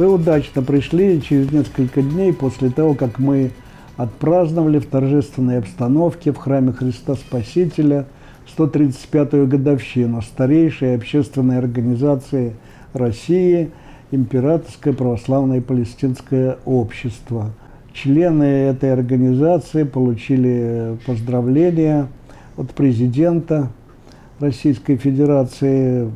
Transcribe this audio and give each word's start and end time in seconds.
Вы 0.00 0.10
удачно 0.10 0.62
пришли 0.62 1.20
через 1.20 1.52
несколько 1.52 2.00
дней 2.00 2.32
после 2.32 2.70
того, 2.70 2.94
как 2.94 3.18
мы 3.18 3.50
отпраздновали 3.98 4.78
в 4.78 4.86
торжественной 4.86 5.58
обстановке 5.58 6.32
в 6.32 6.38
храме 6.38 6.72
Христа 6.72 7.16
Спасителя 7.16 8.06
135-ю 8.56 9.46
годовщину 9.46 10.22
старейшей 10.22 10.94
общественной 10.96 11.58
организации 11.58 12.54
России 12.94 13.72
Императорское 14.10 14.94
православное 14.94 15.60
палестинское 15.60 16.56
общество. 16.64 17.50
Члены 17.92 18.44
этой 18.44 18.94
организации 18.94 19.82
получили 19.82 20.96
поздравления 21.04 22.08
от 22.56 22.70
президента 22.70 23.68
Российской 24.38 24.96
Федерации 24.96 26.10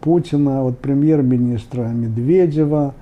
Путина, 0.00 0.66
от 0.66 0.80
премьер-министра 0.80 1.82
Медведева, 1.82 2.92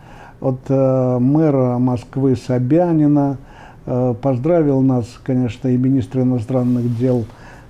от 0.40 0.60
э, 0.68 1.18
мэра 1.18 1.78
Москвы 1.78 2.36
Собянина. 2.36 3.38
Э, 3.86 4.14
поздравил 4.20 4.80
нас, 4.80 5.06
конечно, 5.22 5.68
и 5.68 5.76
министр 5.76 6.20
иностранных 6.20 6.96
дел 6.98 7.24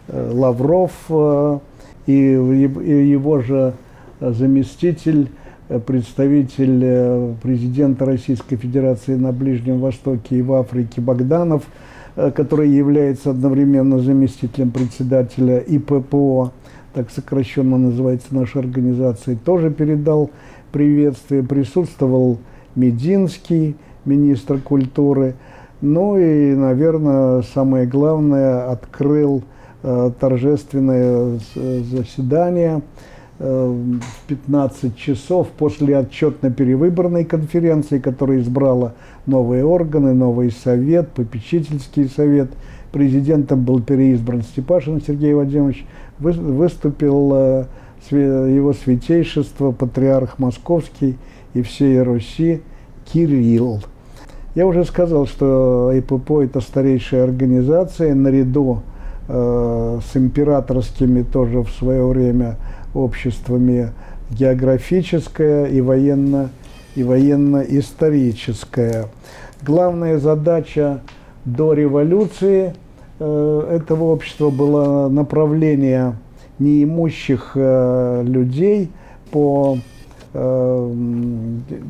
э, 0.09 0.31
Лавров, 0.33 0.93
э, 1.09 1.59
и, 2.07 2.13
и 2.13 3.09
его 3.09 3.41
же 3.41 3.75
заместитель, 4.21 5.31
э, 5.69 5.79
представитель 5.79 6.81
э, 6.83 7.35
президента 7.43 8.05
Российской 8.05 8.57
Федерации 8.57 9.15
на 9.15 9.33
Ближнем 9.33 9.81
Востоке 9.81 10.37
и 10.37 10.43
в 10.43 10.53
Африке 10.53 11.01
Богданов, 11.01 11.65
э, 12.17 12.31
который 12.31 12.69
является 12.71 13.31
одновременно 13.31 13.99
заместителем 13.99 14.71
председателя 14.71 15.59
ИППО, 15.59 16.53
так 16.95 17.11
сокращенно 17.11 17.79
называется 17.79 18.29
наша 18.31 18.59
организация, 18.59 19.37
тоже 19.37 19.71
передал 19.71 20.31
приветствие, 20.73 21.43
присутствовал 21.43 22.39
Мединский, 22.79 23.77
министр 24.05 24.61
культуры. 24.61 25.35
Ну 25.81 26.19
и, 26.19 26.55
наверное, 26.55 27.43
самое 27.43 27.87
главное, 27.87 28.71
открыл 28.71 29.43
э, 29.83 30.11
торжественное 30.19 31.39
заседание 31.55 32.83
э, 33.39 33.67
в 33.67 34.29
15 34.29 34.97
часов 34.97 35.49
после 35.49 35.97
отчетно-перевыборной 35.99 37.25
конференции, 37.25 37.99
которая 37.99 38.41
избрала 38.41 38.95
новые 39.27 39.65
органы, 39.65 40.15
новый 40.15 40.51
совет, 40.51 41.11
попечительский 41.11 42.09
совет. 42.09 42.51
Президентом 42.93 43.65
был 43.65 43.83
переизбран 43.83 44.43
Степашин 44.43 45.01
Сергей 45.01 45.35
Владимирович. 45.35 45.85
Вы, 46.19 46.33
выступил 46.33 47.33
э, 47.35 47.65
его 48.11 48.73
святейшество, 48.73 49.73
патриарх 49.73 50.39
Московский 50.39 51.19
и 51.55 51.63
всей 51.63 52.01
Руси 52.03 52.63
Кирилл. 53.13 53.81
Я 54.55 54.67
уже 54.67 54.85
сказал, 54.85 55.27
что 55.27 55.93
ИППО– 55.95 56.43
это 56.45 56.61
старейшая 56.61 57.25
организация, 57.25 58.15
наряду 58.15 58.83
э, 59.29 60.01
с 60.03 60.17
императорскими 60.17 61.23
тоже 61.23 61.63
в 61.63 61.71
свое 61.71 62.05
время 62.07 62.57
обществами 62.95 63.93
географическая 64.31 65.67
и 65.67 65.81
военно 65.81 66.51
и 66.95 67.05
военно-историческая. 67.05 69.07
Главная 69.63 70.19
задача 70.19 71.03
до 71.45 71.73
революции 71.73 72.75
э, 73.21 73.69
этого 73.71 74.13
общества 74.13 74.51
было 74.51 75.09
направление 75.09 76.17
неимущих 76.59 77.53
э, 77.55 78.25
людей 78.27 78.91
по 79.31 79.79
э, 80.33 80.95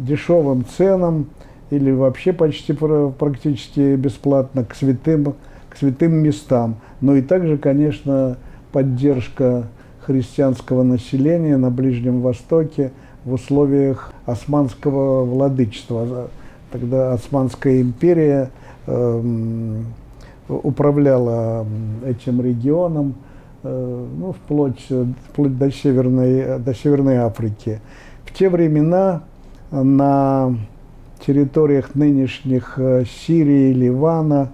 дешевым 0.07 0.65
ценам 0.77 1.27
или 1.71 1.91
вообще 1.91 2.33
почти 2.33 2.73
практически 2.73 3.97
бесплатно 3.97 4.65
к 4.65 4.75
святым, 4.75 5.35
к 5.69 5.77
святым 5.77 6.15
местам. 6.15 6.77
Но 7.01 7.17
и 7.17 7.23
также, 7.23 7.59
конечно, 7.59 8.37
поддержка 8.73 9.65
христианского 10.01 10.83
населения 10.83 11.57
на 11.57 11.71
Ближнем 11.71 12.23
Востоке 12.23 12.93
в 13.25 13.35
условиях 13.35 14.13
османского 14.25 15.25
владычества. 15.25 16.29
Тогда 16.71 17.13
Османская 17.13 17.81
империя 17.81 18.51
э, 18.87 19.83
управляла 20.49 21.67
этим 22.07 22.41
регионом, 22.41 23.15
э, 23.63 24.07
ну, 24.19 24.33
вплоть, 24.33 24.87
вплоть 25.31 25.59
до, 25.59 25.71
Северной, 25.71 26.59
до 26.59 26.75
Северной 26.75 27.17
Африки. 27.17 27.81
В 28.29 28.33
те 28.39 28.51
времена 28.51 29.23
на 29.71 30.55
территориях 31.27 31.95
нынешних 31.95 32.75
э, 32.77 33.05
Сирии, 33.07 33.73
Ливана, 33.73 34.51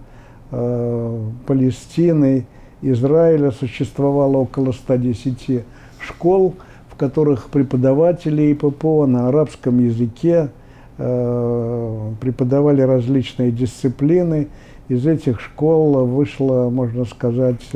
э, 0.52 1.20
Палестины, 1.44 2.46
Израиля 2.82 3.50
существовало 3.50 4.36
около 4.36 4.70
110 4.70 5.64
школ, 5.98 6.54
в 6.88 6.94
которых 6.94 7.46
преподаватели 7.46 8.52
ИППО 8.52 9.06
на 9.06 9.28
арабском 9.28 9.80
языке 9.80 10.50
э, 10.96 12.12
преподавали 12.20 12.80
различные 12.80 13.50
дисциплины. 13.50 14.48
Из 14.88 15.04
этих 15.04 15.40
школ 15.40 16.06
вышла, 16.06 16.70
можно 16.70 17.04
сказать, 17.06 17.72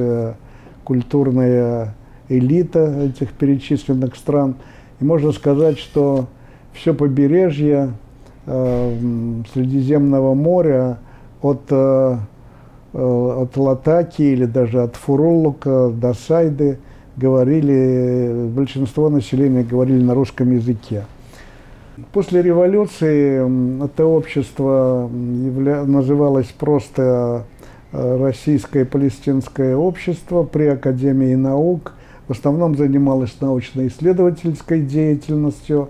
культурная 0.85 1.97
элита 2.29 3.03
этих 3.03 3.33
перечисленных 3.33 4.15
стран– 4.15 4.55
и 5.01 5.05
можно 5.05 5.33
сказать, 5.33 5.79
что 5.79 6.27
все 6.73 6.95
побережье 6.95 7.93
э, 8.47 8.95
Средиземного 9.53 10.35
моря 10.35 10.99
от, 11.41 11.63
э, 11.71 12.17
э, 12.93 12.99
от 12.99 13.57
Латаки 13.57 14.23
или 14.23 14.45
даже 14.45 14.83
от 14.83 14.97
Фурулука 14.97 15.91
до 15.91 16.15
Сайды 16.15 16.79
говорили, 17.17 18.49
большинство 18.55 19.09
населения 19.09 19.63
говорили 19.63 20.03
на 20.03 20.15
русском 20.15 20.53
языке. 20.53 21.05
После 22.13 22.43
революции 22.43 23.85
это 23.85 24.07
общество 24.07 25.11
явля... 25.13 25.85
называлось 25.85 26.47
просто 26.47 27.45
э, 27.93 28.19
Российское 28.21 28.85
палестинское 28.85 29.77
общество 29.77 30.43
при 30.43 30.67
Академии 30.67 31.35
наук– 31.37 31.95
в 32.29 32.33
основном 32.33 32.77
занималась 32.77 33.35
научно-исследовательской 33.41 34.83
деятельностью, 34.83 35.89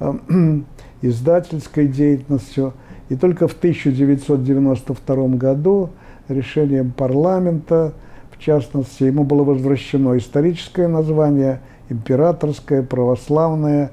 э, 0.00 0.14
издательской 1.02 1.88
деятельностью. 1.88 2.74
И 3.08 3.16
только 3.16 3.48
в 3.48 3.54
1992 3.54 5.28
году 5.28 5.90
решением 6.28 6.92
парламента, 6.92 7.94
в 8.30 8.38
частности, 8.38 9.04
ему 9.04 9.24
было 9.24 9.44
возвращено 9.44 10.16
историческое 10.18 10.88
название, 10.88 11.60
императорское, 11.88 12.82
православное, 12.82 13.90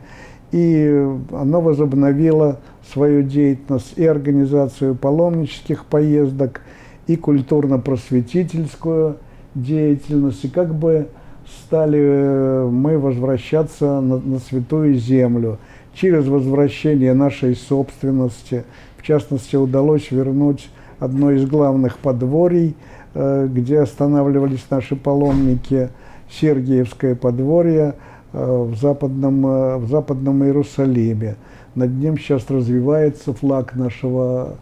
и 0.51 1.07
оно 1.31 1.61
возобновило 1.61 2.59
свою 2.93 3.23
деятельность 3.23 3.93
и 3.95 4.05
организацию 4.05 4.95
паломнических 4.95 5.85
поездок, 5.85 6.61
и 7.07 7.15
культурно-просветительскую 7.15 9.17
деятельность, 9.53 10.43
и 10.43 10.49
как 10.49 10.73
бы 10.73 11.07
стали 11.47 11.99
э, 12.01 12.69
мы 12.69 12.97
возвращаться 12.97 14.01
на, 14.01 14.17
на 14.17 14.39
святую 14.39 14.95
землю. 14.95 15.59
Через 15.93 16.27
возвращение 16.27 17.13
нашей 17.13 17.55
собственности, 17.55 18.65
в 18.97 19.03
частности, 19.03 19.55
удалось 19.55 20.11
вернуть 20.11 20.69
одно 20.99 21.31
из 21.31 21.45
главных 21.47 21.99
подворий, 21.99 22.75
э, 23.13 23.47
где 23.51 23.79
останавливались 23.79 24.65
наши 24.69 24.95
паломники, 24.95 25.89
Сергиевское 26.29 27.15
подворье 27.15 27.95
э, 28.33 28.63
в 28.63 28.75
западном, 28.75 29.41
в 29.79 29.87
западном 29.87 30.43
Иерусалиме. 30.43 31.35
Над 31.75 31.91
ним 31.91 32.17
сейчас 32.17 32.49
развивается 32.49 33.33
флаг 33.33 33.75
нашего, 33.75 34.55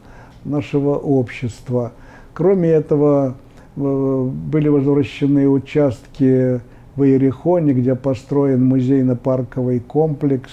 нашего 0.44 0.96
общества. 0.96 1.92
Кроме 2.34 2.70
этого, 2.70 3.36
были 3.76 4.68
возвращены 4.68 5.48
участки 5.48 6.60
в 6.96 7.04
Иерихоне, 7.04 7.74
где 7.74 7.96
построен 7.96 8.66
музейно-парковый 8.66 9.80
комплекс. 9.80 10.52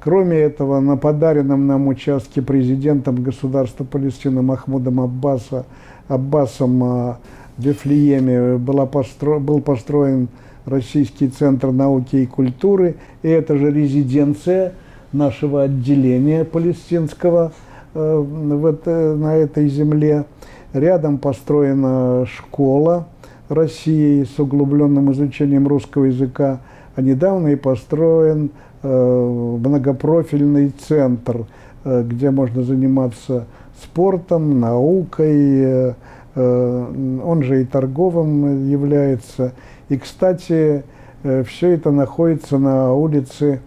Кроме 0.00 0.38
этого, 0.38 0.80
на 0.80 0.96
подаренном 0.96 1.66
нам 1.66 1.86
участке 1.88 2.42
президентом 2.42 3.22
государства 3.22 3.84
Палестины 3.84 4.42
Махмудом 4.42 5.00
Аббаса, 5.00 5.64
Аббасом 6.08 6.82
а, 6.82 7.18
в 7.56 7.62
Вифлееме 7.62 8.56
была 8.58 8.86
постро, 8.86 9.38
был 9.38 9.60
построен 9.60 10.28
Российский 10.64 11.28
центр 11.28 11.72
науки 11.72 12.16
и 12.16 12.26
культуры, 12.26 12.94
и 13.22 13.28
это 13.28 13.56
же 13.56 13.72
резиденция 13.72 14.74
нашего 15.12 15.62
отделения 15.62 16.44
палестинского 16.44 17.52
э, 17.94 18.16
в 18.16 18.66
это, 18.66 19.16
на 19.16 19.34
этой 19.34 19.68
земле. 19.68 20.24
Рядом 20.72 21.18
построена 21.18 22.26
школа, 22.26 23.08
России 23.54 24.24
с 24.24 24.38
углубленным 24.38 25.12
изучением 25.12 25.66
русского 25.68 26.04
языка, 26.04 26.60
а 26.96 27.02
недавно 27.02 27.48
и 27.48 27.56
построен 27.56 28.50
э, 28.82 29.56
многопрофильный 29.58 30.70
центр 30.70 31.46
где 31.84 32.30
можно 32.30 32.62
заниматься 32.62 33.46
спортом, 33.82 34.60
наукой, 34.60 35.94
он 36.36 37.42
же 37.42 37.62
и 37.62 37.64
торговым 37.64 38.68
является. 38.68 39.52
И, 39.88 39.98
кстати, 39.98 40.84
все 41.22 41.70
это 41.70 41.90
находится 41.90 42.58
на 42.58 42.94
улице 42.94 43.60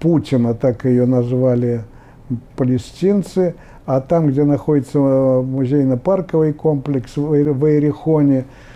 Путина, 0.00 0.54
так 0.54 0.86
ее 0.86 1.04
назвали 1.04 1.82
палестинцы, 2.56 3.54
а 3.84 4.00
там, 4.00 4.28
где 4.28 4.44
находится 4.44 4.98
музейно-парковый 4.98 6.54
комплекс 6.54 7.14
в 7.16 7.34
Иерихоне, 7.34 8.38
Э, 8.38 8.69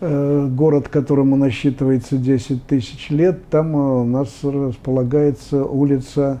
город, 0.00 0.88
которому 0.88 1.36
насчитывается 1.36 2.16
10 2.16 2.64
тысяч 2.64 3.10
лет, 3.10 3.48
там 3.50 3.76
э, 3.76 4.00
у 4.02 4.04
нас 4.04 4.28
располагается 4.42 5.64
улица, 5.64 6.40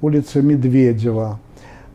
улица 0.00 0.42
Медведева. 0.42 1.40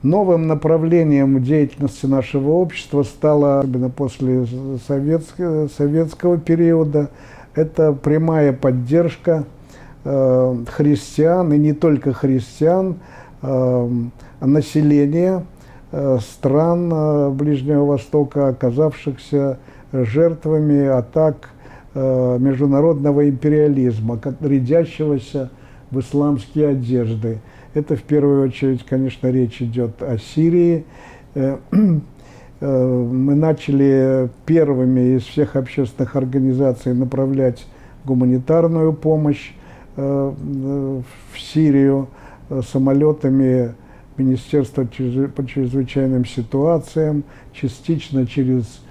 Новым 0.04 0.48
направлением 0.48 1.42
деятельности 1.44 2.06
нашего 2.06 2.52
общества 2.52 3.04
стало, 3.04 3.60
особенно 3.60 3.90
после 3.90 4.46
советского, 4.88 5.68
советского 5.68 6.38
периода, 6.38 7.10
это 7.54 7.94
прямая 7.94 8.54
поддержка 8.54 9.46
э, 10.04 10.56
христиан, 10.70 11.54
и 11.54 11.58
не 11.58 11.74
только 11.74 12.14
христиан, 12.14 12.96
э, 13.42 13.90
населения 14.42 15.46
э, 15.92 16.18
стран 16.22 16.92
э, 16.94 17.30
Ближнего 17.32 17.86
Востока, 17.86 18.50
оказавшихся 18.50 19.60
жертвами 19.92 20.86
атак 20.86 21.50
э, 21.94 22.38
международного 22.40 23.28
империализма, 23.28 24.20
рядящегося 24.42 25.50
в 25.92 26.00
исламские 26.00 26.70
одежды. 26.70 27.40
Это 27.74 27.96
в 27.96 28.04
первую 28.04 28.48
очередь, 28.48 28.86
конечно, 28.86 29.28
речь 29.28 29.62
идет 29.62 30.02
о 30.02 30.18
Сирии. 30.18 30.86
Э, 31.36 31.58
э, 31.72 31.78
мы 32.62 33.36
начали 33.36 34.30
первыми 34.46 35.18
из 35.18 35.24
всех 35.24 35.56
общественных 35.56 36.16
организаций 36.16 36.94
направлять 36.94 37.66
гуманитарную 38.06 38.94
помощь 38.94 39.52
в 39.96 41.04
Сирию 41.38 42.08
самолетами 42.72 43.74
Министерства 44.16 44.86
по 44.86 45.46
чрезвычайным 45.46 46.24
ситуациям, 46.26 47.24
частично 47.52 48.26
через 48.26 48.82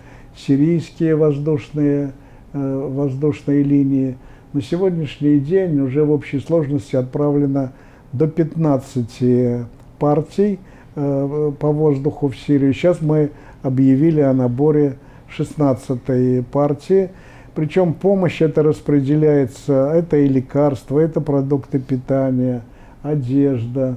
сирийские 0.46 1.16
воздушные, 1.16 2.12
э, 2.52 2.88
воздушные 2.92 3.62
линии. 3.62 4.16
На 4.52 4.62
сегодняшний 4.62 5.38
день 5.38 5.80
уже 5.80 6.04
в 6.04 6.10
общей 6.10 6.40
сложности 6.40 6.96
отправлено 6.96 7.72
до 8.12 8.28
15 8.28 9.66
партий 9.98 10.58
э, 10.94 11.52
по 11.58 11.68
воздуху 11.72 12.28
в 12.28 12.36
Сирию. 12.36 12.72
Сейчас 12.72 13.00
мы 13.00 13.30
объявили 13.62 14.20
о 14.20 14.32
наборе 14.32 14.96
16 15.28 16.46
партии. 16.46 17.10
Причем 17.54 17.92
помощь 17.92 18.40
это 18.40 18.62
распределяется, 18.62 19.92
это 19.92 20.16
и 20.16 20.28
лекарства, 20.28 21.00
это 21.00 21.20
продукты 21.20 21.80
питания, 21.80 22.62
одежда, 23.02 23.96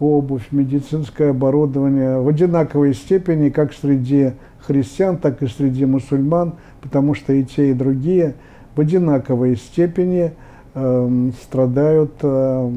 обувь, 0.00 0.48
медицинское 0.50 1.30
оборудование 1.30 2.18
в 2.20 2.26
одинаковой 2.26 2.94
степени 2.94 3.50
как 3.50 3.72
среди 3.72 4.32
христиан, 4.70 5.16
так 5.16 5.42
и 5.42 5.48
среди 5.48 5.84
мусульман, 5.84 6.54
потому 6.80 7.14
что 7.14 7.32
и 7.32 7.42
те, 7.42 7.70
и 7.70 7.74
другие 7.74 8.34
в 8.76 8.80
одинаковой 8.80 9.56
степени 9.56 10.32
э, 10.74 11.30
страдают 11.42 12.12
э, 12.22 12.72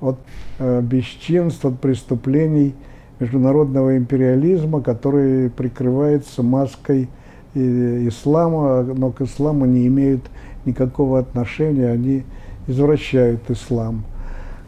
от 0.00 0.18
э, 0.58 0.80
бесчинств, 0.80 1.64
от 1.64 1.78
преступлений 1.78 2.74
международного 3.20 3.96
империализма, 3.96 4.80
который 4.80 5.48
прикрывается 5.50 6.42
маской 6.42 7.08
ислама, 7.54 8.82
но 8.82 9.10
к 9.10 9.22
исламу 9.22 9.64
не 9.64 9.86
имеют 9.86 10.22
никакого 10.64 11.20
отношения, 11.20 11.88
они 11.88 12.24
извращают 12.66 13.48
ислам. 13.48 14.04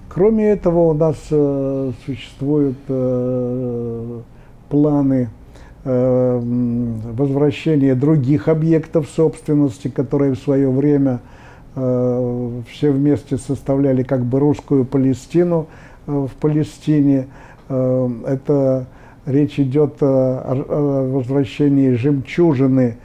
Кроме 0.09 0.51
этого, 0.51 0.91
у 0.91 0.95
нас 0.95 1.17
э, 1.31 1.93
существуют 2.07 2.79
э, 2.89 4.21
планы 4.69 5.31
Э, 5.31 5.40
возвращение 5.85 7.94
других 7.94 8.49
объектов 8.49 9.09
собственности, 9.09 9.88
которые 9.88 10.35
в 10.35 10.38
свое 10.38 10.71
время 10.71 11.21
э, 11.75 12.50
все 12.71 12.91
вместе 12.91 13.38
составляли 13.38 14.03
как 14.03 14.25
бы 14.25 14.41
русскую 14.41 14.85
Палестину 14.85 15.69
э, 16.06 16.12
в 16.12 16.31
Палестине. 16.41 17.29
Это 17.69 18.87
речь 19.27 19.61
идет 19.61 20.03
о 20.03 21.09
возвращении 21.12 21.93
жемчужины 21.93 22.97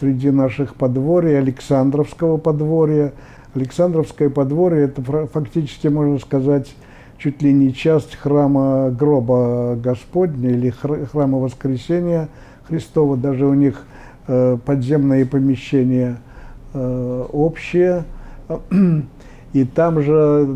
среди 0.00 0.30
наших 0.30 0.74
подворий, 0.74 1.34
Александровского 1.34 2.38
подворья. 2.38 3.12
Александровское 3.54 4.30
подворье– 4.30 4.84
это 4.86 5.02
фактически, 5.26 5.88
можно 5.88 6.18
сказать, 6.18 6.74
чуть 7.22 7.42
ли 7.42 7.52
не 7.52 7.72
часть 7.74 8.16
храма 8.16 8.90
гроба 8.90 9.76
Господня 9.76 10.50
или 10.50 10.70
храма 10.70 11.38
Воскресения 11.38 12.28
Христова. 12.66 13.16
Даже 13.16 13.46
у 13.46 13.54
них 13.54 13.84
э, 14.26 14.56
подземные 14.64 15.26
помещения 15.26 16.16
э, 16.72 17.26
общие. 17.32 18.04
И 19.52 19.64
там 19.64 20.00
же 20.00 20.48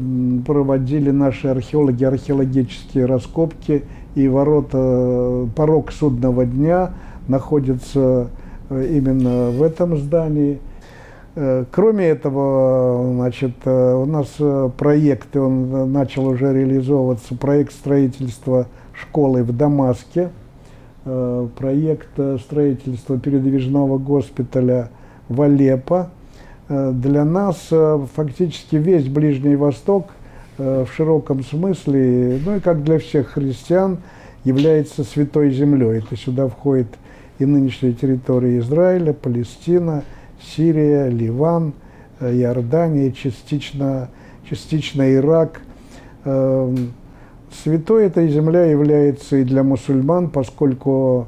проводили 0.46 1.10
наши 1.10 1.48
археологи 1.48 2.04
археологические 2.04 3.06
раскопки, 3.06 3.82
и 4.14 4.28
ворота, 4.28 5.48
порог 5.56 5.90
судного 5.90 6.46
дня 6.46 6.92
находится 7.26 8.28
э, 8.70 8.96
именно 8.96 9.50
в 9.50 9.60
этом 9.64 9.96
здании. 9.96 10.60
Э, 11.36 11.64
кроме 11.70 12.06
этого, 12.06 13.12
значит, 13.12 13.54
э, 13.64 13.94
у 13.94 14.04
нас 14.04 14.28
э, 14.38 14.70
проект, 14.76 15.36
он 15.36 15.90
начал 15.92 16.26
уже 16.26 16.52
реализовываться, 16.52 17.34
проект 17.34 17.72
строительства 17.72 18.66
школы 18.92 19.42
в 19.42 19.56
Дамаске, 19.56 20.30
проект 21.04 22.08
строительства 22.40 23.18
передвижного 23.18 23.98
госпиталя 23.98 24.88
в 25.28 25.42
Алеппо. 25.42 26.08
Для 26.68 27.24
нас 27.24 27.68
фактически 28.14 28.76
весь 28.76 29.06
Ближний 29.08 29.56
Восток 29.56 30.06
в 30.56 30.86
широком 30.96 31.44
смысле, 31.44 32.40
ну 32.46 32.56
и 32.56 32.60
как 32.60 32.84
для 32.84 32.98
всех 33.00 33.32
христиан, 33.32 33.98
является 34.44 35.04
святой 35.04 35.50
землей. 35.50 35.98
Это 35.98 36.16
сюда 36.16 36.46
входит 36.46 36.88
и 37.38 37.44
нынешняя 37.44 37.92
территория 37.92 38.58
Израиля, 38.60 39.12
Палестина– 39.12 40.04
Сирия, 40.42 41.08
Ливан, 41.08 41.72
э, 42.20 42.34
Иордания, 42.34 43.10
частично, 43.12 44.08
частично 44.48 45.14
Ирак. 45.14 45.60
Эм, 46.24 46.92
святой 47.50 48.06
этой 48.06 48.28
земля 48.28 48.64
является 48.64 49.36
и 49.36 49.44
для 49.44 49.62
мусульман, 49.62 50.30
поскольку 50.30 51.26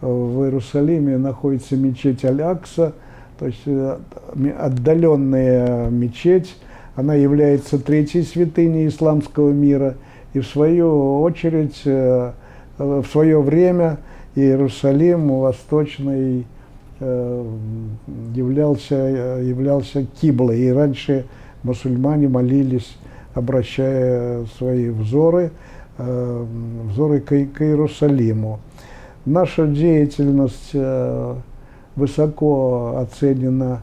э, 0.00 0.06
в 0.06 0.44
Иерусалиме 0.44 1.18
находится 1.18 1.76
мечеть 1.76 2.24
Аль-Акса, 2.24 2.94
то 3.38 3.46
есть 3.46 3.62
э, 3.66 3.98
отдаленная 4.58 5.90
мечеть, 5.90 6.56
она 6.96 7.14
является 7.14 7.78
третьей 7.78 8.22
святыней 8.22 8.88
исламского 8.88 9.52
мира, 9.52 9.94
и 10.34 10.40
в 10.40 10.46
свою 10.46 11.22
очередь, 11.22 11.82
в 11.84 13.04
свое 13.10 13.40
время 13.40 13.98
Иерусалим, 14.34 15.28
восточный 15.40 16.44
являлся, 17.00 18.94
являлся 18.94 20.04
киблой. 20.20 20.60
И 20.60 20.70
раньше 20.70 21.26
мусульмане 21.62 22.28
молились, 22.28 22.96
обращая 23.34 24.44
свои 24.56 24.88
взоры, 24.90 25.52
э, 25.98 26.46
взоры 26.90 27.20
к, 27.20 27.32
Иерусалиму. 27.32 28.60
Наша 29.24 29.66
деятельность 29.66 30.70
э, 30.72 31.34
высоко 31.96 32.96
оценена 32.98 33.82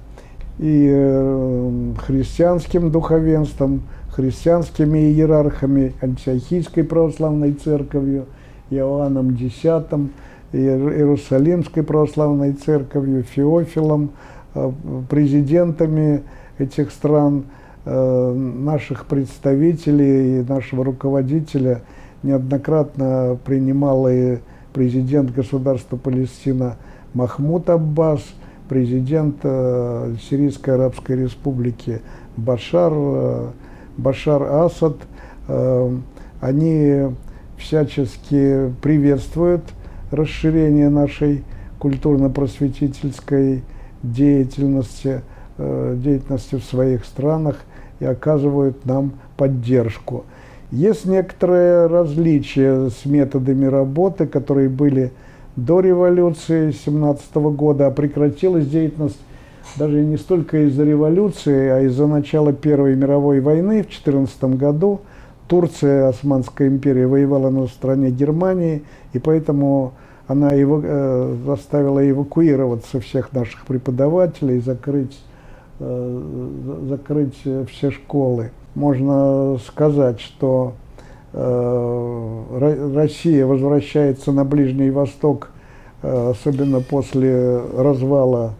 и 0.57 1.93
христианским 2.05 2.89
духовенством, 2.89 3.84
христианскими 4.10 5.00
иерархами, 5.00 5.93
антиохийской 6.01 6.86
православной 6.86 7.51
церковью, 7.51 8.25
Иоанном 8.69 9.36
X, 9.36 9.65
Иерусалимской 10.55 11.83
православной 11.83 12.53
церковью, 12.53 13.24
Феофилом, 13.24 14.12
э, 14.53 14.71
президентами 15.09 16.24
этих 16.57 16.91
стран, 16.91 17.45
э, 17.85 18.33
наших 18.33 19.05
представителей 19.05 20.39
и 20.39 20.43
нашего 20.43 20.85
руководителя 20.85 21.81
неоднократно 22.24 23.38
принимал 23.45 24.07
и 24.07 24.38
президент 24.74 25.33
государства 25.33 25.97
Палестина 25.97 26.77
Махмуд 27.13 27.69
Аббас, 27.69 28.21
президент 28.67 29.38
э, 29.43 30.15
Сирийской 30.29 30.71
Арабской 30.71 31.17
Республики 31.17 32.01
Башар, 32.38 32.93
Башар 33.97 34.43
Асад. 34.43 34.97
Они 36.41 37.05
всячески 37.57 38.74
приветствуют 38.81 39.63
расширение 40.15 40.89
нашей 40.89 41.43
культурно-просветительской 41.79 43.63
деятельности, 44.03 45.22
э, 45.57 45.95
деятельности 45.98 46.55
в 46.55 46.63
своих 46.63 47.05
странах 47.05 47.57
и 48.00 48.05
оказывают 48.05 48.86
нам 48.86 49.13
поддержку. 49.38 50.25
Есть 50.72 51.05
некоторые 51.05 51.88
различия 51.88 52.89
с 52.89 53.05
методами 53.05 53.65
работы, 53.65 54.25
которые 54.25 54.69
были 54.69 55.12
до 55.55 55.79
революции 55.79 56.72
17 56.72 57.51
года, 57.51 57.88
а 57.88 57.91
прекратилась 57.91 58.67
деятельность 58.67 59.19
даже 59.77 60.01
не 60.01 60.17
столько 60.17 60.65
из-за 60.67 60.84
революции, 60.84 61.69
а 61.69 61.81
из-за 61.81 62.07
начала 62.07 62.53
Первой 62.53 62.95
мировой 62.95 63.39
войны 63.41 63.84
в 63.84 63.89
14 63.89 64.55
году. 64.55 65.01
Турция, 65.48 66.07
Османская 66.07 66.67
империя, 66.67 67.07
воевала 67.07 67.50
на 67.50 67.67
стороне 67.67 68.10
Германии, 68.10 68.84
и 69.13 69.19
поэтому 69.19 69.93
она 70.27 70.50
его, 70.50 70.82
э, 70.84 71.36
заставила 71.46 72.08
эвакуироваться 72.10 73.00
всех 73.00 73.32
наших 73.34 73.65
преподавателей, 73.65 74.60
закрыть, 74.60 75.20
э, 75.79 76.48
закрыть 76.89 77.38
все 77.70 77.91
школы. 77.91 78.51
Можно 78.74 79.58
сказать, 79.65 80.20
что 80.20 80.74
э, 81.34 82.91
Россия 82.96 83.46
возвращается 83.46 84.32
на 84.32 84.46
Ближний 84.46 84.89
Восток, 84.89 85.50
э, 86.01 86.32
особенно 86.32 86.82
после 86.82 87.62
развала 87.77 88.53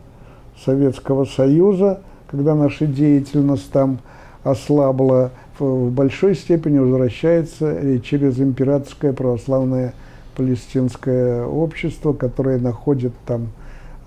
Советского 0.63 1.25
Союза, 1.25 2.01
когда 2.27 2.55
наша 2.55 2.86
деятельность 2.86 3.72
там 3.72 4.00
ослабла, 4.43 5.31
в 5.57 5.89
большой 5.89 6.36
степени 6.36 6.79
возвращается 6.79 7.79
и 7.79 8.01
через 8.01 8.39
императорское 8.39 9.13
православное 9.13 9.93
палестинское 10.36 11.46
общество, 11.46 12.13
которое 12.13 12.58
находит 12.60 13.13
там 13.25 13.50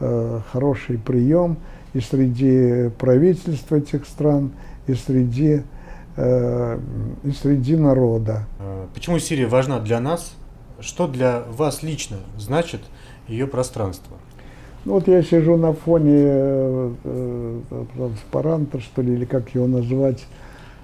э, 0.01 0.41
хороший 0.53 0.99
прием 0.99 1.57
и 1.95 2.01
среди 2.01 2.91
правительств 2.99 3.73
этих 3.73 4.07
стран, 4.07 4.53
и 4.87 4.95
среди, 4.95 5.63
э, 6.17 6.79
и 7.25 7.31
среди 7.33 7.77
народа. 7.77 8.45
Э, 8.59 8.87
почему 8.95 9.19
Сирия 9.19 9.47
важна 9.47 9.81
для 9.81 10.01
нас? 10.01 10.35
Что 10.81 11.09
для 11.09 11.43
вас 11.51 11.83
лично 11.83 12.19
значит 12.37 12.83
ее 13.27 13.47
пространство? 13.47 14.17
Ну, 14.85 14.95
вот 14.95 15.09
я 15.09 15.23
сижу 15.23 15.57
на 15.57 15.73
фоне 15.73 16.13
э, 16.15 16.93
э, 17.05 17.85
транспаранта, 17.97 18.81
что 18.81 19.03
ли, 19.03 19.15
или 19.15 19.25
как 19.25 19.55
его 19.55 19.67
назвать, 19.67 20.25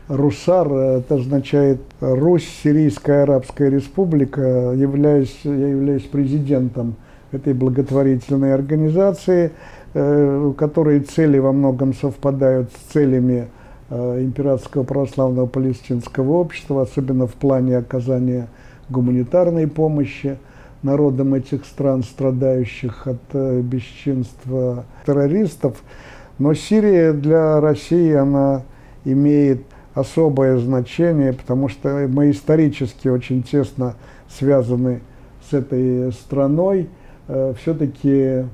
Русар, 0.08 0.70
это 0.70 1.14
означает 1.14 1.80
Русь, 2.00 2.46
Сирийская 2.62 3.22
Арабская 3.22 3.70
Республика, 3.70 4.72
являюсь, 4.76 5.34
я 5.44 5.68
являюсь 5.68 6.02
президентом 6.02 6.96
этой 7.32 7.54
благотворительной 7.54 8.52
организации, 8.52 9.52
э, 9.94 10.44
у 10.46 10.52
которой 10.52 11.00
цели 11.00 11.38
во 11.38 11.52
многом 11.52 11.94
совпадают 11.94 12.70
с 12.70 12.92
целями 12.92 13.48
э, 13.88 14.22
Императорского 14.22 14.82
православного 14.82 15.46
палестинского 15.46 16.32
общества, 16.32 16.82
особенно 16.82 17.26
в 17.26 17.34
плане 17.34 17.78
оказания 17.78 18.48
гуманитарной 18.90 19.66
помощи 19.68 20.36
народам 20.82 21.32
этих 21.32 21.64
стран, 21.64 22.02
страдающих 22.02 23.06
от 23.06 23.22
э, 23.32 23.62
бесчинства 23.62 24.84
террористов. 25.06 25.82
Но 26.38 26.52
Сирия 26.52 27.14
для 27.14 27.58
России, 27.60 28.12
она 28.12 28.62
имеет 29.06 29.62
особое 29.94 30.58
значение, 30.58 31.32
потому 31.32 31.68
что 31.68 32.08
мы 32.08 32.30
исторически 32.30 33.08
очень 33.08 33.42
тесно 33.42 33.94
связаны 34.28 35.00
с 35.48 35.52
этой 35.54 36.12
страной. 36.12 36.88
Э, 37.28 37.54
Все-таки 37.60 38.44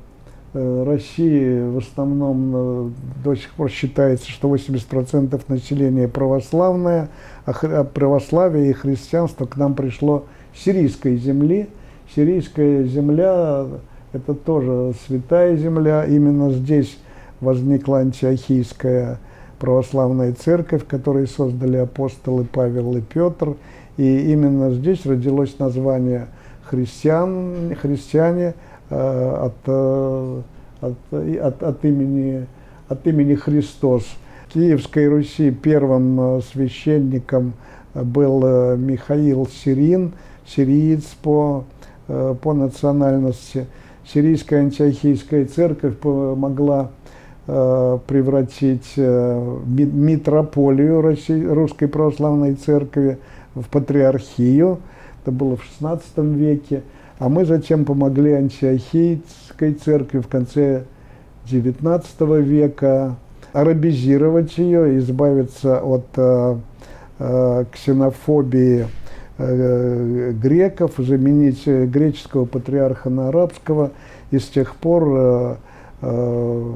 э, 0.53 0.85
Россия 0.87 1.67
в 1.67 1.79
основном 1.79 2.53
э, 2.55 2.91
до 3.25 3.35
сих 3.35 3.51
пор 3.55 3.71
считается, 3.71 4.31
что 4.31 4.55
80% 4.55 5.41
населения 5.49 6.09
православное, 6.09 7.09
а 7.47 7.85
православие 7.85 8.71
и 8.71 8.75
христианство 8.75 9.47
к 9.47 9.57
нам 9.57 9.75
пришло 9.75 10.27
с 10.55 10.63
сирийской 10.63 11.17
земли. 11.17 11.69
Сирийская 12.15 12.85
земля– 12.85 13.67
это 14.13 14.35
тоже 14.35 14.95
святая 15.07 15.57
земля. 15.57 16.05
Именно 16.05 16.51
здесь 16.51 16.99
возникла 17.41 17.99
антиохийская 17.99 19.19
православная 19.61 20.33
церковь, 20.33 20.87
которую 20.87 21.29
создали 21.29 21.77
апостолы 21.77 22.45
Павел 22.45 22.97
и 22.97 23.03
Петр. 23.03 23.57
И 23.99 24.33
именно 24.33 24.73
здесь 24.73 25.05
родилось 25.05 25.59
название 25.59 26.29
христиан, 26.65 27.75
христиане 27.81 28.55
э, 28.89 29.35
от, 29.45 29.55
э, 29.67 30.41
от, 30.81 30.97
от, 31.13 31.63
от, 31.63 31.85
имени, 31.85 32.47
от 32.89 33.07
имени 33.07 33.35
Христос. 33.35 34.05
В 34.49 34.55
Киевской 34.55 35.07
Руси 35.07 35.51
первым 35.51 36.39
э, 36.39 36.41
священником 36.53 37.53
был 37.95 38.77
Михаил 38.77 39.49
Сирин, 39.49 40.13
сириец 40.47 41.03
по, 41.23 41.65
по 42.07 42.55
национальности. 42.55 43.67
Сирийская 44.07 44.61
антиохийская 44.61 45.45
церковь 45.45 45.97
помогла 45.99 46.91
превратить 48.07 48.93
э, 48.97 49.57
митрополию 49.67 51.01
Русской 51.01 51.89
Православной 51.89 52.55
Церкви 52.55 53.19
в 53.55 53.65
патриархию. 53.65 54.79
Это 55.23 55.33
было 55.33 55.57
в 55.57 55.63
XVI 55.81 56.03
веке. 56.17 56.83
А 57.19 57.29
мы 57.29 57.45
затем 57.45 57.85
помогли 57.85 58.33
антиохийской 58.33 59.75
церкви 59.75 60.21
в 60.21 60.29
конце 60.29 60.85
XIX 61.47 62.41
века 62.41 63.17
арабизировать 63.53 64.57
ее, 64.57 64.99
избавиться 64.99 65.81
от 65.81 66.07
э, 66.17 66.57
э, 67.19 67.65
ксенофобии 67.73 68.87
э, 69.39 70.33
греков, 70.33 70.93
заменить 70.99 71.67
греческого 71.67 72.45
патриарха 72.45 73.11
на 73.11 73.29
арабского. 73.29 73.91
И 74.31 74.39
с 74.39 74.47
тех 74.47 74.77
пор 74.77 75.05
э, 75.09 75.57
э, 76.03 76.73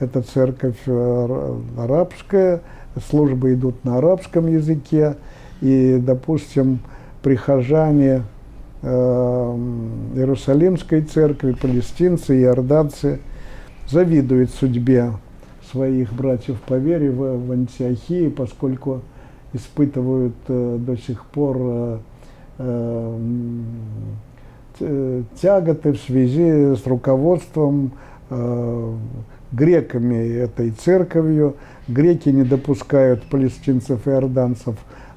это 0.00 0.22
церковь 0.22 0.78
э, 0.86 1.58
арабская, 1.78 2.62
службы 3.08 3.54
идут 3.54 3.84
на 3.84 3.98
арабском 3.98 4.48
языке, 4.48 5.16
и, 5.60 5.98
допустим, 6.00 6.80
прихожане 7.22 8.24
э, 8.82 9.56
Иерусалимской 10.16 11.02
церкви, 11.02 11.52
палестинцы, 11.52 12.42
иорданцы 12.42 13.20
завидуют 13.88 14.50
судьбе 14.50 15.12
своих 15.70 16.12
братьев 16.12 16.60
по 16.62 16.74
вере 16.74 17.10
в, 17.10 17.46
в 17.46 17.52
Антиохии, 17.52 18.28
поскольку 18.28 19.02
испытывают 19.52 20.34
э, 20.48 20.78
до 20.80 20.96
сих 20.96 21.24
пор 21.26 21.56
э, 21.60 21.98
э, 22.58 23.18
тяготы 25.40 25.92
в 25.92 25.98
связи 25.98 26.74
с 26.74 26.86
руководством 26.86 27.92
э, 28.30 28.94
греками 29.52 30.28
этой 30.36 30.70
церковью. 30.70 31.56
Греки 31.88 32.28
не 32.28 32.44
допускают 32.44 33.22
палестинцев 33.24 34.06
и 34.06 34.10
иорданцев 34.10 34.76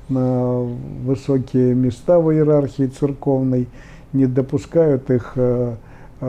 на 0.10 0.62
высокие 1.06 1.74
места 1.74 2.20
в 2.20 2.32
иерархии 2.32 2.88
церковной, 2.88 3.68
не 4.12 4.26
допускают 4.26 5.10
их 5.10 5.34
э, 5.36 5.76
э, 6.22 6.26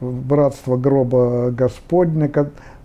в 0.00 0.26
братство 0.26 0.76
гроба 0.76 1.50
Господня, 1.50 2.30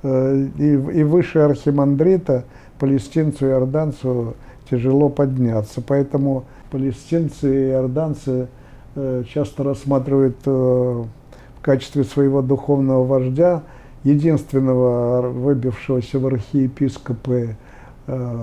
э, 0.03 0.48
и 0.58 1.03
выше 1.03 1.39
архимандрита 1.39 2.46
палестинцу 2.79 3.48
и 3.48 3.50
иорданцу 3.50 4.36
тяжело 4.70 5.10
подняться. 5.10 5.82
Поэтому 5.86 6.46
палестинцы 6.72 7.48
и 7.48 7.70
иорданцы 7.70 8.48
часто 9.34 9.63
рассматривают 9.63 10.38
качестве 11.63 12.03
своего 12.03 12.41
духовного 12.41 13.03
вождя, 13.03 13.63
единственного 14.03 15.29
выбившегося 15.29 16.20
в 16.20 16.27
архиепископы 16.27 17.55
э, 18.08 18.38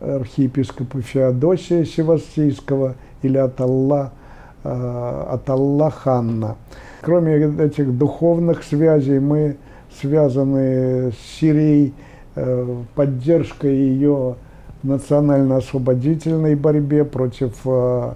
архиепископа 0.00 1.02
Феодосия 1.02 1.84
Севастийского 1.84 2.94
или 3.22 3.36
Аталла, 3.36 4.12
э, 4.64 5.24
Аталла 5.30 5.90
Ханна. 5.90 6.56
Кроме 7.02 7.34
этих 7.36 7.96
духовных 7.98 8.62
связей, 8.62 9.18
мы 9.18 9.56
связаны 10.00 11.12
с 11.12 11.38
Сирией, 11.38 11.94
э, 12.36 12.76
поддержкой 12.94 13.74
ее 13.74 14.36
национально-освободительной 14.82 16.54
борьбе 16.54 17.04
против 17.04 17.54
Э, 17.64 18.12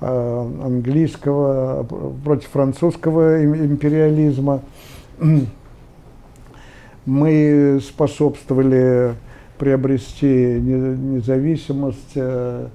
английского, 0.00 1.86
против 2.24 2.48
французского 2.48 3.44
империализма. 3.44 4.62
Мы 7.06 7.80
способствовали 7.82 9.14
приобрести 9.58 10.60
независимость 10.60 12.12
э, 12.14 12.68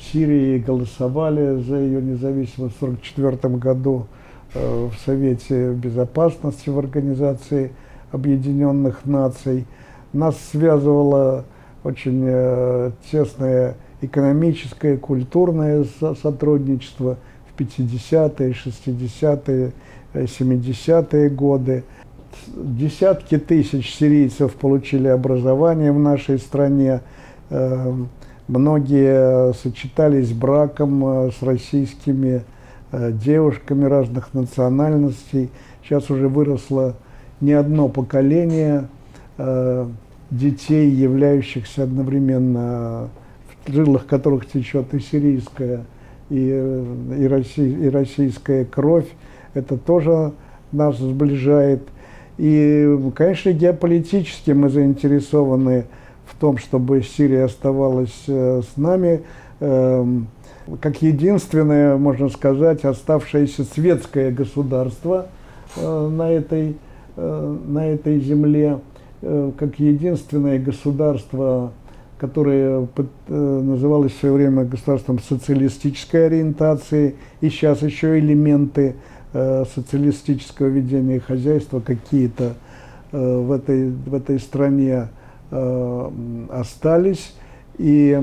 Сирии 0.00 0.58
голосовали 0.58 1.60
за 1.60 1.76
ее 1.76 2.00
независимость 2.00 2.76
в 2.80 2.84
1944 2.84 3.56
году 3.56 4.06
э, 4.54 4.88
в 4.88 4.94
Совете 5.04 5.72
Безопасности 5.72 6.70
в 6.70 6.78
Организации 6.78 7.72
Объединенных 8.10 9.04
Наций. 9.04 9.66
Нас 10.12 10.36
связывало 10.50 11.44
очень 11.84 12.24
э, 12.26 12.92
тесное 13.10 13.76
экономическое, 14.00 14.96
культурное 14.96 15.84
сотрудничество 16.00 17.16
в 17.54 17.60
50-е, 17.60 18.52
60-е, 18.52 19.72
70-е 20.14 21.28
годы. 21.30 21.84
Десятки 22.54 23.38
тысяч 23.38 23.94
сирийцев 23.94 24.54
получили 24.54 25.08
образование 25.08 25.92
в 25.92 25.98
нашей 25.98 26.38
стране. 26.38 27.00
Эм, 27.50 28.08
многие 28.48 29.52
сочетались 29.54 30.32
браком 30.32 31.04
э, 31.04 31.30
с 31.32 31.42
российскими 31.42 32.44
э, 32.92 33.12
девушками 33.12 33.84
разных 33.84 34.32
национальностей. 34.32 35.50
Сейчас 35.82 36.10
уже 36.10 36.28
выросло 36.28 36.94
не 37.40 37.52
одно 37.52 37.88
поколение 37.88 38.88
э, 39.38 39.86
детей, 40.30 40.90
являющихся 40.90 41.84
одновременно, 41.84 43.10
жилах 43.72 44.06
которых 44.06 44.46
течет 44.46 44.92
и 44.94 45.00
сирийская, 45.00 45.84
и, 46.28 46.36
и, 47.18 47.26
россий, 47.26 47.86
и 47.86 47.88
российская 47.88 48.64
кровь. 48.64 49.08
Это 49.54 49.76
тоже 49.76 50.32
нас 50.72 50.98
сближает. 50.98 51.82
И, 52.38 52.98
конечно, 53.14 53.52
геополитически 53.52 54.52
мы 54.52 54.70
заинтересованы 54.70 55.84
в 56.24 56.40
том, 56.40 56.56
чтобы 56.58 57.02
Сирия 57.02 57.44
оставалась 57.44 58.24
э, 58.28 58.62
с 58.62 58.76
нами, 58.78 59.22
эм, 59.60 60.28
как 60.80 61.02
единственное, 61.02 61.96
можно 61.96 62.28
сказать, 62.28 62.84
оставшееся 62.84 63.64
светское 63.64 64.30
государство 64.30 65.26
э, 65.76 66.08
на 66.08 66.30
этой, 66.30 66.76
э, 67.16 67.56
на 67.66 67.86
этой 67.88 68.20
земле, 68.20 68.78
как 69.20 69.78
единственное 69.78 70.58
государство, 70.58 71.72
которое 72.20 72.86
называлось 73.28 74.12
в 74.12 74.20
свое 74.20 74.34
время 74.34 74.64
государством 74.64 75.18
социалистической 75.18 76.26
ориентации, 76.26 77.16
и 77.40 77.48
сейчас 77.48 77.82
еще 77.82 78.18
элементы 78.18 78.96
социалистического 79.32 80.66
ведения 80.66 81.20
хозяйства 81.20 81.80
какие-то 81.80 82.54
в 83.12 83.52
этой, 83.52 83.90
в 83.90 84.14
этой 84.14 84.38
стране 84.38 85.08
Э, 85.52 86.10
остались. 86.50 87.34
И 87.78 88.18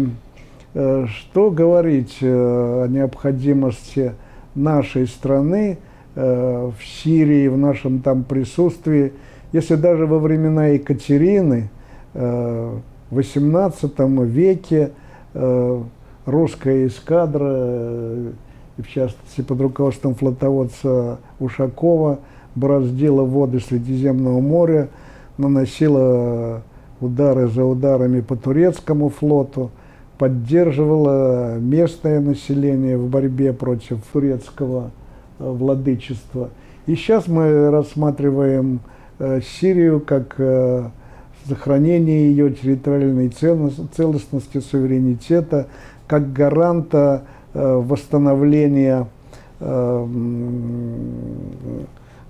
э, 0.73 1.05
что 1.07 1.51
говорить 1.51 2.17
э, 2.21 2.83
о 2.83 2.87
необходимости 2.87 4.13
нашей 4.55 5.07
страны 5.07 5.77
в 6.15 6.73
Сирии, 6.83 7.47
в 7.47 7.59
нашем 7.59 7.99
там 7.99 8.23
присутствии, 8.23 9.13
если 9.51 9.75
даже 9.75 10.07
во 10.07 10.17
времена 10.17 10.65
Екатерины, 10.69 11.69
XVIII 13.11 14.25
веке, 14.25 14.91
русская 16.25 16.87
эскадра, 16.87 18.33
и 18.77 18.81
в 18.81 18.87
частности 18.89 19.41
под 19.41 19.61
руководством 19.61 20.15
флотоводца 20.15 21.19
Ушакова, 21.39 22.19
бороздила 22.55 23.23
воды 23.23 23.59
Средиземного 23.59 24.39
моря, 24.39 24.89
наносила 25.37 26.63
удары 26.99 27.47
за 27.47 27.63
ударами 27.63 28.21
по 28.21 28.35
турецкому 28.35 29.09
флоту, 29.09 29.71
поддерживала 30.17 31.57
местное 31.59 32.19
население 32.19 32.97
в 32.97 33.07
борьбе 33.07 33.53
против 33.53 33.99
турецкого 34.11 34.91
э, 35.39 35.49
владычества. 35.49 36.49
И 36.87 36.95
сейчас 36.95 37.27
мы 37.27 37.69
рассматриваем 37.69 38.79
э, 39.19 39.41
Сирию 39.41 39.99
как 39.99 40.35
э, 40.39 40.89
сохранение 41.47 42.29
ее 42.29 42.51
территориальной 42.51 43.29
целостности, 43.29 44.59
суверенитета, 44.59 45.67
как 46.07 46.33
гаранта 46.33 47.23
восстановления, 47.53 49.07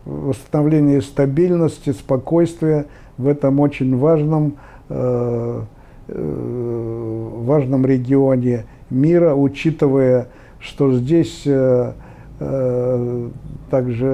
восстановления 0.06 1.02
стабильности, 1.02 1.92
спокойствия 1.92 2.86
в 3.18 3.28
этом 3.28 3.60
очень 3.60 3.98
важном, 3.98 4.56
э, 4.90 5.62
э, 6.08 7.30
важном 7.44 7.86
регионе 7.86 8.66
мира, 8.90 9.36
учитывая, 9.36 10.28
что 10.60 10.94
здесь 10.94 11.44
э, 11.46 11.92
также 13.72 14.06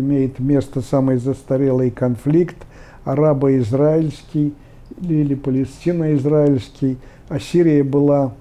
имеет 0.00 0.40
место 0.40 0.80
самый 0.80 1.16
застарелый 1.16 1.90
конфликт 1.90 2.56
арабо-израильский 3.08 4.54
или 5.00 5.34
палестино-израильский, 5.34 6.98
а 7.28 7.38
Сирия 7.38 7.82
была 7.82 8.32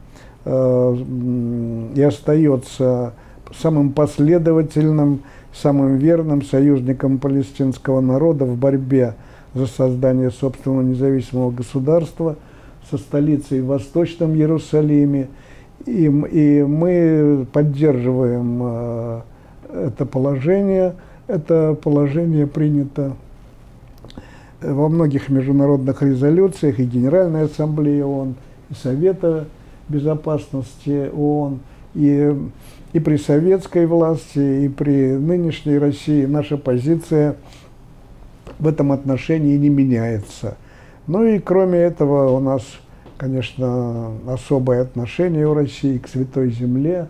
и 0.46 2.02
остается 2.02 3.14
самым 3.54 3.92
последовательным, 3.92 5.22
самым 5.54 5.98
верным 5.98 6.42
союзником 6.42 7.18
палестинского 7.18 8.00
народа 8.02 8.46
в 8.46 8.58
борьбе 8.58 9.16
за 9.54 9.68
создание 9.68 10.32
собственного 10.32 10.82
независимого 10.84 11.52
государства 11.52 12.36
со 12.90 12.98
столицей 12.98 13.62
в 13.62 13.68
Восточном 13.68 14.36
Иерусалиме. 14.36 15.28
И, 15.86 16.06
и 16.06 16.64
мы 16.64 17.46
поддерживаем 17.52 18.62
э, 18.64 19.22
это 19.88 20.06
положение. 20.06 20.96
Это 21.28 21.78
положение 21.82 22.48
принято 22.48 23.14
во 24.62 24.90
многих 24.90 25.30
международных 25.30 26.02
резолюциях 26.02 26.80
и 26.80 26.86
Генеральной 26.86 27.46
Ассамблеи 27.46 28.02
ООН, 28.02 28.36
и 28.70 28.74
Совета 28.74 29.46
Безопасности 29.90 31.10
ООН, 31.14 31.60
и, 31.96 32.36
и 32.94 33.00
при 33.00 33.18
советской 33.18 33.86
власти, 33.86 34.66
и 34.66 34.70
при 34.70 35.14
нынешней 35.14 35.78
России 35.78 36.26
наша 36.26 36.58
позиция– 36.58 37.36
в 38.60 38.68
этом 38.68 38.92
отношении 38.92 39.58
не 39.58 39.70
меняется. 39.70 40.58
Ну 41.06 41.24
и 41.24 41.40
кроме 41.40 41.80
этого 41.80 42.32
у 42.32 42.40
нас, 42.40 42.64
конечно, 43.18 44.12
особое 44.28 44.82
отношение 44.82 45.48
у 45.48 45.54
России 45.54 45.98
к 45.98 46.08
Святой 46.08 46.52
Земле. 46.52 47.08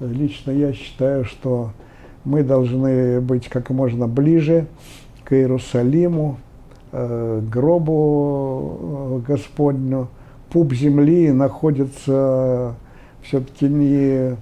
Лично 0.00 0.50
я 0.50 0.72
считаю, 0.72 1.24
что 1.24 1.72
мы 2.24 2.42
должны 2.42 3.20
быть 3.20 3.48
как 3.48 3.70
можно 3.70 4.08
ближе 4.08 4.66
к 5.24 5.32
Иерусалиму, 5.32 6.38
гробу 7.50 8.78
э, 8.80 9.20
Господню. 9.26 10.08
Пуп 10.50 10.72
земли 10.72 11.32
находится 11.32 12.74
все-таки 13.22 13.66
не, 13.66 14.36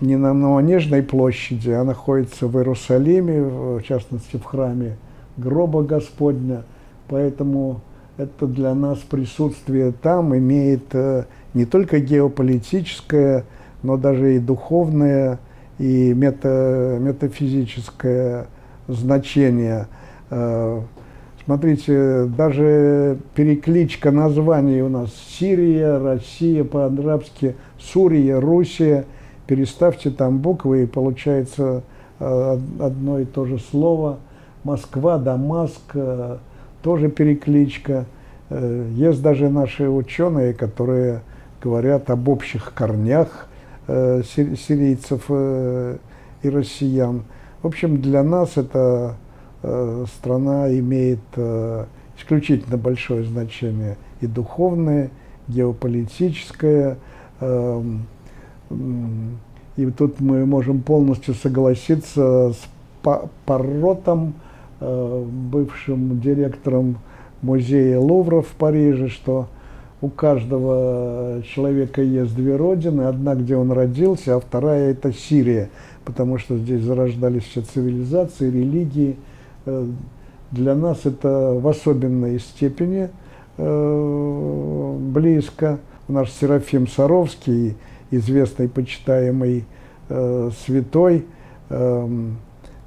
не 0.00 0.16
на 0.16 0.32
Новонежной 0.32 1.02
площади, 1.02 1.70
а 1.70 1.84
находится 1.84 2.46
в 2.46 2.56
Иерусалиме, 2.56 3.42
в 3.42 3.82
частности 3.82 4.36
в 4.36 4.44
храме 4.44 4.96
гроба 5.36 5.82
Господня. 5.82 6.62
Поэтому 7.08 7.80
это 8.16 8.46
для 8.46 8.74
нас 8.74 8.98
присутствие 8.98 9.92
там 9.92 10.36
имеет 10.36 10.94
э, 10.94 11.24
не 11.52 11.66
только 11.66 11.98
геополитическое, 11.98 13.44
но 13.82 13.96
даже 13.96 14.36
и 14.36 14.38
духовное, 14.38 15.38
и 15.78 16.14
мета, 16.14 16.96
метафизическое 17.00 18.46
значение. 18.88 19.88
Смотрите, 21.44 22.24
даже 22.24 23.18
перекличка 23.34 24.10
названий 24.10 24.80
у 24.80 24.88
нас 24.88 25.10
Сирия, 25.28 25.98
Россия 25.98 26.64
по-арабски, 26.64 27.54
Сурия, 27.78 28.40
Русия. 28.40 29.04
Переставьте 29.46 30.10
там 30.10 30.38
буквы, 30.38 30.84
и 30.84 30.86
получается 30.86 31.82
э, 32.18 32.58
одно 32.80 33.18
и 33.18 33.24
то 33.26 33.44
же 33.44 33.58
слово– 33.58 34.18
Москва, 34.64 35.18
Дамаск, 35.18 35.82
э, 35.92 36.38
тоже 36.82 37.10
перекличка. 37.10 38.06
Э, 38.48 38.88
есть 38.94 39.22
даже 39.22 39.50
наши 39.50 39.88
ученые, 39.88 40.54
которые 40.54 41.20
говорят 41.62 42.10
об 42.10 42.28
общих 42.28 42.72
корнях 42.74 43.46
сирийцев 43.86 45.30
и 45.30 46.48
россиян. 46.48 47.24
В 47.62 47.66
общем, 47.66 48.00
для 48.00 48.22
нас 48.22 48.56
эта 48.56 49.16
страна 50.18 50.68
имеет 50.78 51.20
исключительно 52.18 52.76
большое 52.76 53.24
значение 53.24 53.96
и 54.20 54.26
духовное, 54.26 55.10
геополитическое. 55.48 56.98
Эм, 57.40 58.06
и 59.76 59.86
тут 59.86 60.20
мы 60.20 60.44
можем 60.44 60.82
полностью 60.82 61.34
согласиться 61.34 62.52
с 62.52 62.60
Парротом, 63.46 64.34
Э, 64.86 65.24
бывшим 65.24 66.20
директором 66.20 66.98
музея 67.40 67.98
Лувра 67.98 68.42
в 68.42 68.48
Париже, 68.48 69.08
что 69.08 69.46
у 70.02 70.08
каждого 70.08 71.42
человека 71.42 72.02
есть 72.02 72.34
две 72.34 72.56
родины. 72.56 73.02
Одна, 73.02 73.34
где 73.34 73.56
он 73.56 73.72
родился, 73.72 74.36
а 74.36 74.40
вторая– 74.40 74.90
это 74.92 75.12
Сирия, 75.12 75.70
потому 76.04 76.36
что 76.36 76.58
здесь 76.58 76.82
зарождались 76.82 77.44
все 77.44 77.62
цивилизации, 77.62 78.50
религии. 78.50 79.16
Э, 79.66 79.86
для 80.50 80.74
нас 80.74 81.04
это 81.04 81.58
в 81.60 81.66
особенной 81.66 82.38
степени 82.38 83.10
э, 83.56 84.96
близко. 85.00 85.78
Наш 86.06 86.30
Серафим 86.30 86.86
Саровский, 86.86 87.76
известный, 88.10 88.68
почитаемый 88.68 89.64
э, 90.08 90.50
святой, 90.64 91.24
эм, 91.70 92.36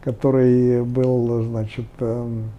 который 0.02 0.84
был, 0.84 1.44
значит, 1.44 1.88
эм, 2.00 2.52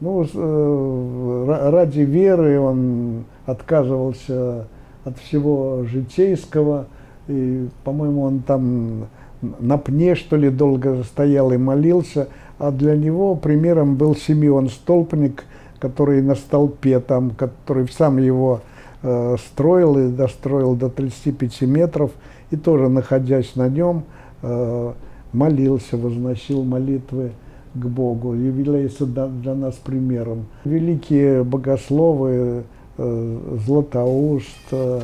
ну, 0.00 0.26
э, 0.34 1.70
ради 1.70 2.00
веры 2.00 2.58
он 2.58 3.24
отказывался 3.44 4.66
от 5.04 5.18
всего 5.18 5.84
житейского, 5.84 6.86
и, 7.28 7.68
по-моему, 7.84 8.22
он 8.22 8.40
там 8.40 9.06
на 9.42 9.78
пне, 9.78 10.14
что 10.14 10.36
ли, 10.36 10.50
долго 10.50 11.02
стоял 11.04 11.52
и 11.52 11.56
молился, 11.56 12.28
а 12.58 12.70
для 12.70 12.96
него 12.96 13.34
примером 13.34 13.96
был 13.96 14.16
Симеон 14.16 14.68
Столпник, 14.68 15.44
который 15.78 16.22
на 16.22 16.34
столпе 16.34 17.00
там, 17.00 17.30
который 17.30 17.88
сам 17.88 18.18
его 18.18 18.60
э, 19.02 19.36
строил 19.38 19.98
и 19.98 20.08
достроил 20.08 20.74
до 20.74 20.88
35 20.88 21.62
метров, 21.62 22.10
и 22.50 22.56
тоже, 22.56 22.88
находясь 22.88 23.56
на 23.56 23.68
нем, 23.68 24.04
э, 24.42 24.92
молился, 25.32 25.96
возносил 25.96 26.64
молитвы 26.64 27.32
к 27.74 27.86
Богу, 27.86 28.34
является 28.34 29.04
для 29.04 29.54
нас 29.54 29.74
примером. 29.74 30.46
Великие 30.64 31.44
богословы 31.44 32.64
э, 32.96 33.58
Златоуст, 33.66 34.46
э, 34.70 35.00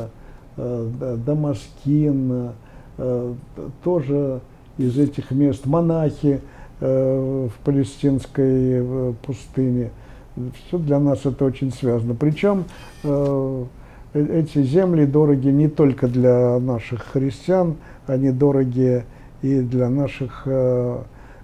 э, 0.57 1.17
Дамаскин, 1.25 2.51
тоже 3.83 4.41
из 4.77 4.97
этих 4.97 5.31
мест, 5.31 5.65
монахи 5.65 6.41
в 6.79 7.51
палестинской 7.63 9.15
пустыне. 9.25 9.91
Все 10.67 10.77
для 10.77 10.99
нас 10.99 11.25
это 11.25 11.45
очень 11.45 11.71
связано. 11.71 12.15
Причем 12.15 12.65
эти 14.13 14.63
земли 14.63 15.05
дороги 15.05 15.47
не 15.47 15.69
только 15.69 16.07
для 16.07 16.59
наших 16.59 17.03
христиан, 17.03 17.75
они 18.07 18.31
дороги 18.31 19.05
и 19.41 19.61
для 19.61 19.89
наших 19.89 20.47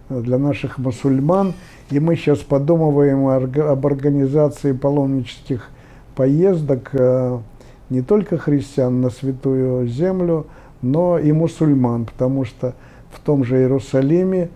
для 0.09 0.37
наших 0.37 0.77
мусульман. 0.77 1.53
И 1.91 1.99
мы 1.99 2.15
сейчас 2.15 2.39
подумываем 2.39 3.27
об 3.27 3.87
организации 3.87 4.73
паломнических 4.73 5.69
поездок 6.15 6.89
э, 6.93 7.39
не 7.89 8.01
только 8.01 8.37
христиан 8.37 9.01
на 9.01 9.09
Святую 9.09 9.87
Землю, 9.87 10.47
но 10.81 11.19
и 11.19 11.31
мусульман, 11.31 12.05
потому 12.05 12.45
что 12.45 12.73
в 13.11 13.19
том 13.19 13.43
же 13.43 13.57
Иерусалиме 13.57 14.49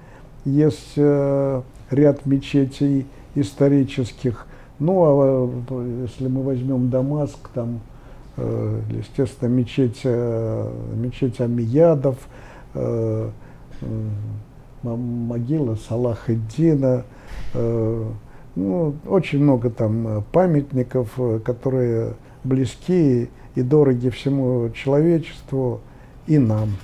есть 0.46 0.94
э, 0.96 1.62
ряд 1.90 2.26
мечетей 2.26 3.06
исторических. 3.36 4.46
Ну, 4.80 5.04
а 5.06 5.50
э, 5.70 6.02
если 6.04 6.28
мы 6.28 6.44
возьмем 6.44 6.90
Дамаск, 6.90 7.50
там, 7.54 7.80
естественно, 8.36 9.48
мечеть, 9.48 10.04
мечеть 10.04 11.40
Амиядов, 11.40 12.18
могила 14.84 15.76
Салаха 15.76 16.36
Дина, 16.36 17.04
э, 17.54 18.06
ну, 18.56 18.96
очень 19.08 19.40
много 19.40 19.70
там 19.70 20.08
э, 20.08 20.22
памятников, 20.32 21.10
э, 21.18 21.40
которые 21.44 22.14
близки 22.44 23.30
и 23.56 23.62
дороги 23.62 24.10
всему 24.10 24.70
человечеству 24.72 25.82
и 26.28 26.38
нам. 26.38 26.78